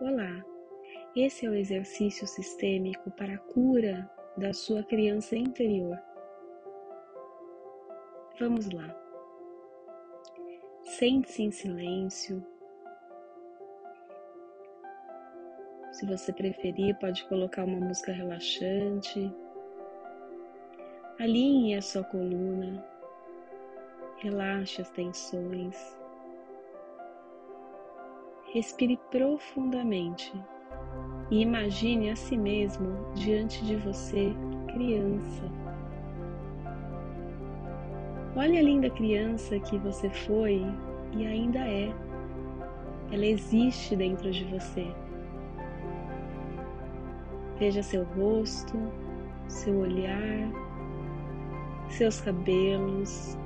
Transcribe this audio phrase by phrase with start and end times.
[0.00, 0.44] Olá!
[1.16, 5.98] Esse é o exercício sistêmico para a cura da sua criança interior.
[8.38, 8.96] Vamos lá.
[10.84, 12.46] Sente-se em silêncio.
[15.90, 19.34] Se você preferir, pode colocar uma música relaxante.
[21.18, 22.86] Alinhe a sua coluna.
[24.18, 25.97] Relaxe as tensões.
[28.52, 30.32] Respire profundamente
[31.30, 34.34] e imagine a si mesmo diante de você,
[34.72, 35.42] criança.
[38.34, 40.64] Olhe a linda criança que você foi
[41.12, 41.92] e ainda é.
[43.12, 44.86] Ela existe dentro de você.
[47.58, 48.78] Veja seu rosto,
[49.46, 50.50] seu olhar,
[51.90, 53.36] seus cabelos,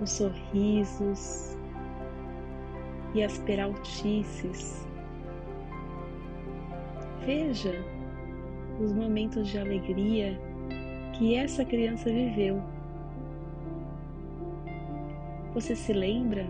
[0.00, 1.56] os sorrisos,
[3.14, 4.86] e as peraltices.
[7.24, 7.74] Veja
[8.80, 10.38] os momentos de alegria
[11.12, 12.60] que essa criança viveu.
[15.54, 16.44] Você se lembra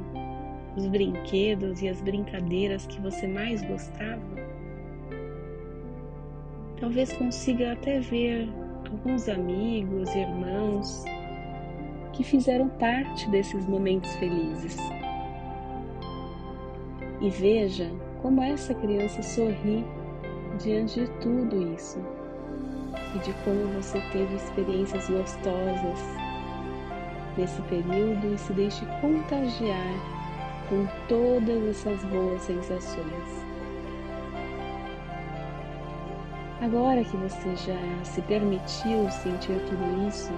[0.74, 4.22] dos brinquedos e as brincadeiras que você mais gostava?
[6.80, 8.48] Talvez consiga até ver
[8.90, 11.04] alguns amigos, irmãos
[12.14, 14.76] que fizeram parte desses momentos felizes
[17.20, 19.84] e veja como essa criança sorri
[20.58, 21.98] diante de tudo isso
[23.14, 26.00] e de como você teve experiências gostosas
[27.36, 30.14] nesse período e se deixe contagiar
[30.68, 33.44] com todas essas boas sensações.
[36.60, 40.32] Agora que você já se permitiu sentir tudo isso,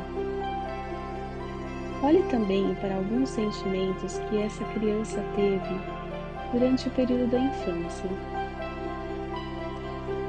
[2.03, 6.06] olhe também para alguns sentimentos que essa criança teve
[6.53, 8.09] durante o período da infância.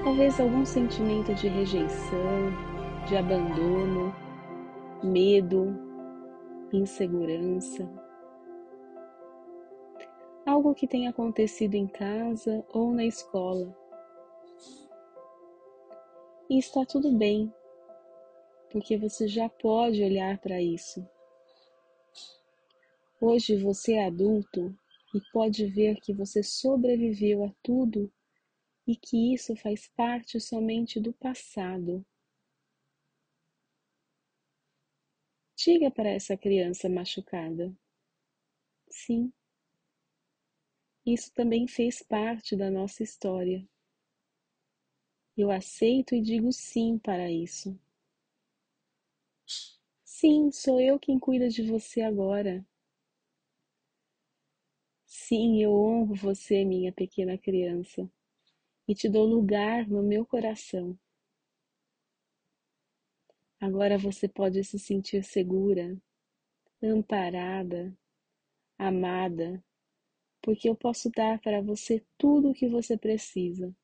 [0.04, 2.52] Talvez algum sentimento de rejeição,
[3.08, 4.16] de abandono,
[5.04, 5.76] medo,
[6.72, 7.88] insegurança.
[10.46, 13.76] Algo que tenha acontecido em casa ou na escola.
[16.50, 17.54] E está tudo bem,
[18.72, 21.06] porque você já pode olhar para isso.
[23.20, 24.74] Hoje você é adulto
[25.14, 28.12] e pode ver que você sobreviveu a tudo
[28.88, 32.06] e que isso faz parte somente do passado.
[35.58, 37.76] Diga para essa criança machucada:
[38.90, 39.32] sim,
[41.04, 43.68] isso também fez parte da nossa história.
[45.38, 47.80] Eu aceito e digo sim para isso.
[50.04, 52.66] Sim, sou eu quem cuida de você agora.
[55.28, 58.10] Sim, eu honro você, minha pequena criança,
[58.88, 60.98] e te dou lugar no meu coração.
[63.60, 66.02] Agora você pode se sentir segura,
[66.82, 67.94] amparada,
[68.78, 69.62] amada,
[70.42, 73.76] porque eu posso dar para você tudo o que você precisa.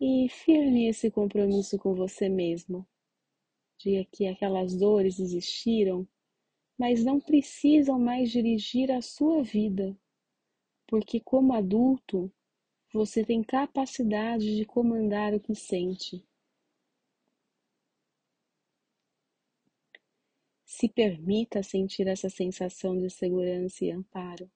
[0.00, 2.86] E firme esse compromisso com você mesmo,
[3.78, 6.06] de que aquelas dores existiram
[6.78, 9.98] mas não precisam mais dirigir a sua vida,
[10.86, 12.32] porque, como adulto,
[12.92, 16.24] você tem capacidade de comandar o que sente.
[20.64, 24.48] Se permita sentir essa sensação de segurança e amparo.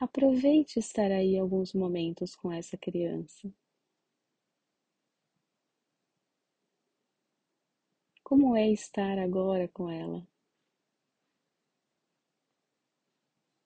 [0.00, 3.52] Aproveite estar aí alguns momentos com essa criança.
[8.28, 10.22] Como é estar agora com ela?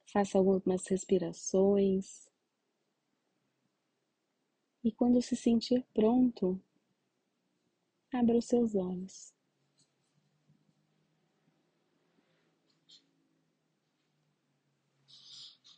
[0.07, 2.31] Faça algumas respirações.
[4.85, 6.63] E quando se sentir pronto,
[8.13, 9.35] abra os seus olhos.